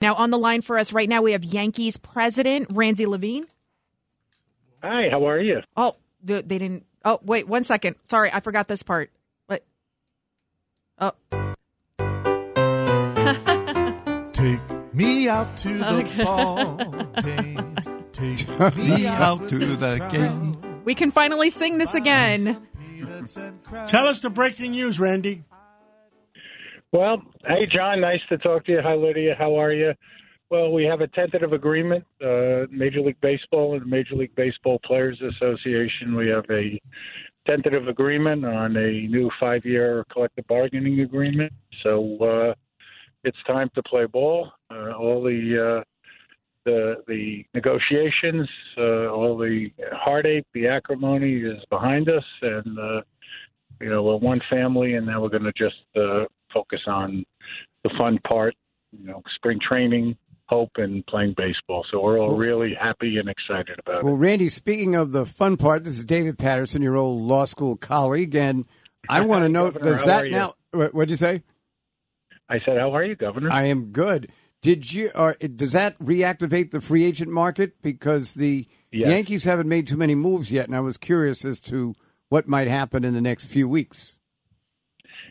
Now, 0.00 0.14
on 0.14 0.30
the 0.30 0.38
line 0.38 0.62
for 0.62 0.78
us 0.78 0.92
right 0.94 1.08
now, 1.08 1.20
we 1.20 1.32
have 1.32 1.44
Yankees 1.44 1.98
president 1.98 2.68
Randy 2.70 3.04
Levine. 3.06 3.46
Hi, 4.82 5.08
how 5.10 5.28
are 5.28 5.38
you? 5.38 5.60
Oh, 5.76 5.96
they 6.22 6.40
didn't. 6.40 6.86
Oh, 7.04 7.20
wait, 7.22 7.46
one 7.46 7.64
second. 7.64 7.96
Sorry, 8.04 8.30
I 8.32 8.40
forgot 8.40 8.66
this 8.66 8.82
part. 8.82 9.10
What? 9.46 9.62
Oh. 10.98 11.12
Take 14.32 14.60
me 14.94 15.28
out 15.28 15.54
to 15.58 15.78
the 15.78 15.96
Okay. 15.98 16.24
ball 16.24 16.76
game. 17.22 17.76
Take 18.12 18.48
me 18.76 19.06
out 19.06 19.48
to 19.50 19.58
the 19.76 19.98
game. 20.10 20.56
We 20.84 20.94
can 20.94 21.10
finally 21.10 21.50
sing 21.50 21.76
this 21.76 21.94
again. 21.94 22.66
Tell 23.86 24.06
us 24.06 24.22
the 24.22 24.30
breaking 24.30 24.70
news, 24.72 24.98
Randy. 24.98 25.44
Well, 26.92 27.22
hey, 27.46 27.66
John, 27.72 28.00
nice 28.00 28.20
to 28.30 28.38
talk 28.38 28.64
to 28.64 28.72
you. 28.72 28.80
Hi, 28.82 28.94
Lydia, 28.94 29.36
how 29.38 29.54
are 29.54 29.72
you? 29.72 29.92
Well, 30.50 30.72
we 30.72 30.82
have 30.86 31.00
a 31.00 31.06
tentative 31.06 31.52
agreement, 31.52 32.04
uh, 32.20 32.66
Major 32.72 33.00
League 33.00 33.20
Baseball 33.20 33.76
and 33.76 33.86
Major 33.86 34.16
League 34.16 34.34
Baseball 34.34 34.80
Players 34.84 35.20
Association. 35.22 36.16
We 36.16 36.26
have 36.30 36.44
a 36.50 36.80
tentative 37.46 37.86
agreement 37.86 38.44
on 38.44 38.76
a 38.76 39.06
new 39.06 39.30
five 39.38 39.64
year 39.64 40.04
collective 40.12 40.48
bargaining 40.48 41.02
agreement. 41.02 41.52
So 41.84 42.18
uh, 42.18 42.54
it's 43.22 43.38
time 43.46 43.70
to 43.76 43.82
play 43.84 44.06
ball. 44.06 44.50
Uh, 44.68 44.90
all 44.90 45.22
the 45.22 45.78
uh, 45.78 45.84
the 46.64 46.96
the 47.06 47.44
negotiations, 47.54 48.48
uh, 48.76 49.06
all 49.12 49.38
the 49.38 49.70
heartache, 49.92 50.46
the 50.54 50.66
acrimony 50.66 51.36
is 51.36 51.64
behind 51.70 52.08
us, 52.08 52.24
and 52.42 52.76
uh, 52.80 53.02
you 53.80 53.90
know 53.90 54.02
we're 54.02 54.16
one 54.16 54.40
family, 54.50 54.94
and 54.94 55.06
now 55.06 55.22
we're 55.22 55.28
going 55.28 55.44
to 55.44 55.52
just 55.52 55.76
focus 56.52 56.80
on 56.86 57.24
the 57.84 57.90
fun 57.98 58.18
part. 58.26 58.54
You 58.92 59.06
know, 59.06 59.22
spring 59.36 59.60
training, 59.66 60.16
hope, 60.46 60.72
and 60.76 61.06
playing 61.06 61.34
baseball. 61.36 61.86
So 61.90 62.02
we're 62.02 62.18
all 62.18 62.36
really 62.36 62.74
happy 62.74 63.18
and 63.18 63.28
excited 63.28 63.78
about 63.78 64.02
Well, 64.02 64.14
it. 64.14 64.16
Well, 64.16 64.16
Randy, 64.16 64.48
speaking 64.50 64.96
of 64.96 65.12
the 65.12 65.24
fun 65.24 65.56
part, 65.56 65.84
this 65.84 65.96
is 65.96 66.04
David 66.04 66.38
Paterson, 66.38 66.82
your 66.82 66.96
old 66.96 67.22
law 67.22 67.44
school 67.44 67.76
colleague, 67.76 68.34
and 68.34 68.64
I 69.08 69.20
want 69.26 69.44
to 69.44 69.48
know 69.48 69.70
Governor, 69.70 69.92
does 69.94 70.04
that 70.06 70.26
now? 70.30 70.54
What 70.72 70.94
did 70.94 71.10
you 71.10 71.16
say? 71.16 71.42
I 72.48 72.58
said, 72.64 72.78
"How 72.78 72.94
are 72.96 73.04
you, 73.04 73.14
Governor?" 73.14 73.50
I 73.52 73.66
am 73.66 73.86
good. 73.92 74.32
Did 74.60 74.92
you 74.92 75.10
or 75.14 75.34
does 75.34 75.72
that 75.72 75.98
reactivate 76.00 76.70
the 76.72 76.80
free 76.80 77.04
agent 77.04 77.30
market 77.30 77.80
because 77.80 78.34
the 78.34 78.66
Yes. 78.92 79.08
Yankees 79.08 79.44
haven't 79.44 79.68
made 79.68 79.86
too 79.86 79.96
many 79.96 80.16
moves 80.16 80.50
yet, 80.50 80.66
and 80.66 80.74
I 80.74 80.80
was 80.80 80.96
curious 80.98 81.44
as 81.44 81.60
to 81.62 81.94
what 82.28 82.48
might 82.48 82.66
happen 82.66 83.04
in 83.04 83.14
the 83.14 83.20
next 83.20 83.46
few 83.46 83.68
weeks. 83.68 84.16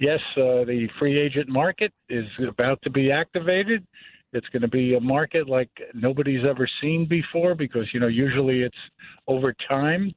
Yes, 0.00 0.20
uh, 0.38 0.64
the 0.64 0.88
free 0.98 1.20
agent 1.20 1.50
market 1.50 1.92
is 2.08 2.24
about 2.48 2.80
to 2.84 2.90
be 2.90 3.12
activated. 3.12 3.86
It's 4.32 4.46
going 4.48 4.62
to 4.62 4.68
be 4.68 4.94
a 4.94 5.00
market 5.00 5.46
like 5.46 5.68
nobody's 5.92 6.42
ever 6.48 6.66
seen 6.80 7.06
before 7.06 7.54
because 7.54 7.84
you 7.92 8.00
know 8.00 8.06
usually 8.06 8.62
it's 8.62 8.78
over 9.28 9.54
time, 9.68 10.10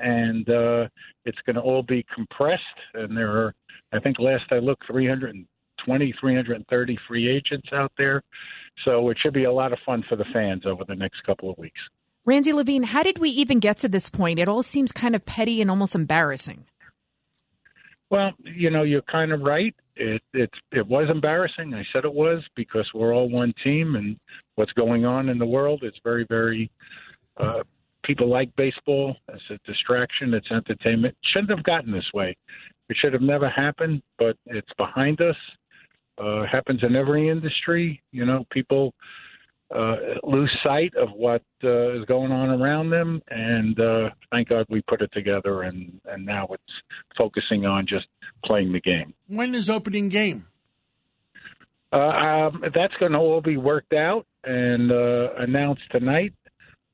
and 0.00 0.48
uh, 0.50 0.88
it's 1.24 1.38
going 1.46 1.54
to 1.54 1.62
all 1.62 1.84
be 1.84 2.04
compressed. 2.12 2.64
And 2.94 3.16
there 3.16 3.30
are, 3.30 3.54
I 3.92 4.00
think, 4.00 4.18
last 4.18 4.44
I 4.50 4.56
looked, 4.56 4.88
320, 4.88 6.14
330 6.20 6.98
free 7.06 7.28
agents 7.28 7.68
out 7.72 7.92
there. 7.96 8.22
So 8.84 9.08
it 9.10 9.18
should 9.22 9.34
be 9.34 9.44
a 9.44 9.52
lot 9.52 9.72
of 9.72 9.78
fun 9.86 10.02
for 10.08 10.16
the 10.16 10.24
fans 10.32 10.66
over 10.66 10.82
the 10.84 10.96
next 10.96 11.22
couple 11.24 11.48
of 11.48 11.58
weeks. 11.58 11.80
Randy 12.24 12.52
Levine, 12.52 12.82
how 12.82 13.04
did 13.04 13.18
we 13.18 13.30
even 13.30 13.60
get 13.60 13.78
to 13.78 13.88
this 13.88 14.10
point? 14.10 14.40
It 14.40 14.48
all 14.48 14.64
seems 14.64 14.90
kind 14.90 15.14
of 15.14 15.24
petty 15.24 15.60
and 15.60 15.70
almost 15.70 15.94
embarrassing. 15.94 16.64
Well, 18.10 18.32
you 18.42 18.70
know, 18.70 18.82
you're 18.84 19.02
kind 19.02 19.32
of 19.32 19.40
right. 19.40 19.74
It 19.96 20.22
it 20.32 20.50
it 20.72 20.86
was 20.86 21.08
embarrassing. 21.10 21.74
I 21.74 21.84
said 21.92 22.04
it 22.04 22.12
was 22.14 22.42
because 22.54 22.88
we're 22.94 23.14
all 23.14 23.28
one 23.28 23.52
team, 23.62 23.96
and 23.96 24.18
what's 24.54 24.72
going 24.72 25.04
on 25.04 25.28
in 25.28 25.38
the 25.38 25.46
world 25.46 25.82
is 25.84 25.94
very, 26.04 26.24
very. 26.28 26.70
Uh, 27.36 27.62
people 28.04 28.28
like 28.28 28.54
baseball 28.56 29.16
It's 29.28 29.42
a 29.50 29.58
distraction. 29.66 30.32
It's 30.32 30.50
entertainment. 30.50 31.14
Shouldn't 31.32 31.50
have 31.50 31.64
gotten 31.64 31.92
this 31.92 32.10
way. 32.14 32.36
It 32.88 32.96
should 32.98 33.12
have 33.12 33.22
never 33.22 33.48
happened, 33.50 34.02
but 34.18 34.36
it's 34.46 34.72
behind 34.78 35.20
us. 35.20 35.36
Uh, 36.16 36.44
happens 36.50 36.80
in 36.82 36.96
every 36.96 37.28
industry. 37.28 38.02
You 38.10 38.24
know, 38.24 38.44
people 38.50 38.94
uh, 39.74 39.96
lose 40.22 40.50
sight 40.62 40.92
of 40.96 41.10
what 41.14 41.42
uh, 41.62 41.98
is 41.98 42.04
going 42.06 42.32
on 42.32 42.48
around 42.48 42.90
them, 42.90 43.22
and 43.28 43.78
uh, 43.78 44.08
thank 44.30 44.48
God 44.48 44.66
we 44.70 44.80
put 44.82 45.02
it 45.02 45.10
together, 45.12 45.62
and 45.62 46.00
and 46.06 46.24
now 46.24 46.48
it's 46.50 46.62
focusing 47.18 47.66
on 47.66 47.86
just 47.86 48.06
playing 48.44 48.72
the 48.72 48.80
game. 48.80 49.12
When 49.26 49.54
is 49.54 49.68
opening 49.68 50.08
game? 50.08 50.46
Uh, 51.92 51.96
um, 51.96 52.62
that's 52.74 52.94
going 53.00 53.12
to 53.12 53.18
all 53.18 53.40
be 53.40 53.56
worked 53.56 53.94
out 53.94 54.26
and 54.44 54.92
uh, 54.92 55.34
announced 55.38 55.82
tonight 55.90 56.34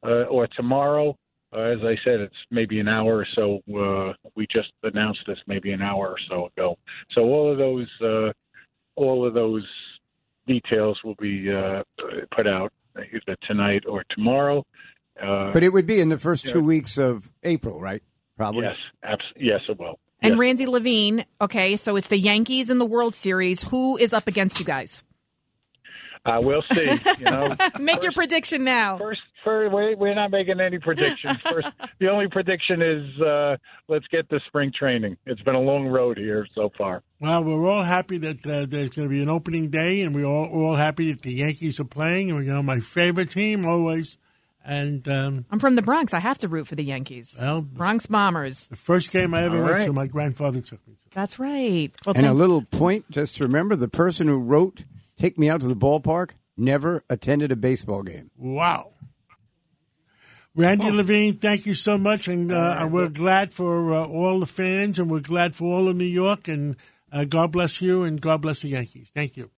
uh, 0.04 0.24
or 0.24 0.46
tomorrow. 0.56 1.16
Uh, 1.52 1.60
as 1.60 1.78
I 1.82 1.96
said, 2.04 2.20
it's 2.20 2.34
maybe 2.50 2.80
an 2.80 2.88
hour 2.88 3.18
or 3.18 3.26
so. 3.34 3.60
Uh, 3.68 4.12
we 4.34 4.46
just 4.52 4.72
announced 4.82 5.20
this 5.26 5.38
maybe 5.46 5.72
an 5.72 5.82
hour 5.82 6.08
or 6.08 6.16
so 6.28 6.46
ago. 6.46 6.76
So 7.12 7.22
all 7.22 7.50
of 7.50 7.58
those, 7.58 7.88
uh, 8.02 8.32
all 8.96 9.26
of 9.26 9.34
those 9.34 9.66
details 10.46 10.98
will 11.04 11.14
be 11.16 11.52
uh, 11.52 11.82
put 12.34 12.46
out 12.46 12.72
either 12.96 13.36
tonight 13.46 13.84
or 13.88 14.04
tomorrow. 14.10 14.64
Uh, 15.20 15.52
But 15.52 15.62
it 15.62 15.72
would 15.72 15.86
be 15.86 16.00
in 16.00 16.08
the 16.08 16.18
first 16.18 16.44
Yeah. 16.46 16.52
two 16.54 16.64
weeks 16.64 16.98
of 16.98 17.30
April, 17.42 17.80
right? 17.80 18.02
Probably. 18.36 18.64
yes, 18.64 18.76
abs- 19.04 19.24
yes, 19.36 19.60
it 19.68 19.78
will. 19.78 19.98
And 20.20 20.32
Yes. 20.32 20.38
Randy 20.40 20.66
Levine, 20.66 21.24
okay, 21.40 21.76
so 21.76 21.94
it's 21.96 22.08
the 22.08 22.18
Yankees 22.18 22.68
in 22.70 22.78
the 22.78 22.86
World 22.86 23.14
Series. 23.14 23.62
Who 23.62 23.96
is 23.96 24.12
up 24.12 24.26
against 24.26 24.58
you 24.58 24.64
guys? 24.66 25.04
Uh, 26.24 26.40
we'll 26.42 26.62
see. 26.72 26.84
You 27.18 27.24
know, 27.26 27.54
Make 27.78 28.02
your 28.02 28.12
prediction 28.12 28.64
now. 28.64 28.96
First, 28.98 29.20
first 29.44 29.74
we- 29.74 29.94
we're 29.94 30.14
not 30.14 30.30
making 30.30 30.60
any 30.60 30.78
predictions. 30.78 31.38
First, 31.48 31.68
the 32.00 32.08
only 32.08 32.28
prediction 32.28 32.82
is 32.82 33.20
uh, 33.20 33.56
let's 33.88 34.06
get 34.08 34.28
to 34.30 34.40
spring 34.46 34.72
training. 34.76 35.16
It's 35.26 35.40
been 35.42 35.54
a 35.54 35.60
long 35.60 35.86
road 35.86 36.16
here 36.18 36.46
so 36.54 36.70
far. 36.76 37.02
Well, 37.20 37.44
we're 37.44 37.68
all 37.68 37.82
happy 37.84 38.18
that 38.18 38.46
uh, 38.46 38.66
there's 38.66 38.90
going 38.90 39.08
to 39.08 39.14
be 39.14 39.22
an 39.22 39.28
opening 39.28 39.70
day, 39.70 40.02
and 40.02 40.14
we're 40.14 40.24
all, 40.24 40.48
we're 40.50 40.64
all 40.64 40.76
happy 40.76 41.12
that 41.12 41.22
the 41.22 41.32
Yankees 41.34 41.78
are 41.80 41.84
playing. 41.84 42.30
And 42.30 42.38
we're 42.38 42.44
you 42.44 42.52
know, 42.52 42.62
my 42.62 42.80
favorite 42.80 43.30
team 43.30 43.64
always. 43.66 44.16
And 44.66 45.06
um, 45.08 45.44
I'm 45.50 45.58
from 45.58 45.74
the 45.74 45.82
Bronx. 45.82 46.14
I 46.14 46.20
have 46.20 46.38
to 46.38 46.48
root 46.48 46.66
for 46.66 46.74
the 46.74 46.84
Yankees. 46.84 47.36
well, 47.38 47.60
Bronx 47.60 48.06
Bombers. 48.06 48.68
the 48.68 48.76
first 48.76 49.10
game 49.12 49.34
I 49.34 49.42
ever 49.42 49.58
All 49.62 49.64
went 49.70 49.84
to, 49.84 49.92
my 49.92 50.06
grandfather 50.06 50.62
took 50.62 50.86
me 50.88 50.94
to. 50.94 51.00
That's 51.12 51.38
right. 51.38 51.90
Well, 52.06 52.14
And 52.16 52.24
a 52.24 52.32
little 52.32 52.62
point 52.62 53.10
just 53.10 53.36
to 53.36 53.44
remember 53.44 53.76
the 53.76 53.88
person 53.88 54.26
who 54.26 54.38
wrote 54.38 54.84
Take 55.18 55.38
Me 55.38 55.50
Out 55.50 55.60
to 55.60 55.68
the 55.68 55.76
Ballpark 55.76 56.30
never 56.56 57.04
attended 57.10 57.52
a 57.52 57.56
baseball 57.56 58.02
game. 58.02 58.30
Wow. 58.38 58.92
Randy 60.56 60.88
Levine, 60.90 61.38
thank 61.38 61.66
you 61.66 61.74
so 61.74 61.98
much, 61.98 62.28
and 62.28 62.52
uh, 62.52 62.88
we're 62.88 63.08
glad 63.08 63.52
for 63.52 63.92
uh, 63.92 64.06
all 64.06 64.38
the 64.38 64.46
fans, 64.46 65.00
and 65.00 65.10
we're 65.10 65.18
glad 65.18 65.56
for 65.56 65.64
all 65.64 65.88
of 65.88 65.96
New 65.96 66.04
York, 66.04 66.46
and 66.46 66.76
uh, 67.12 67.24
God 67.24 67.50
bless 67.50 67.82
you, 67.82 68.04
and 68.04 68.20
God 68.20 68.42
bless 68.42 68.62
the 68.62 68.68
Yankees. 68.68 69.10
Thank 69.12 69.36
you. 69.36 69.50